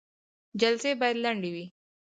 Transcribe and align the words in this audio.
جلسې 0.61 0.89
باید 0.99 1.17
لنډې 1.25 1.49
وي 1.55 1.65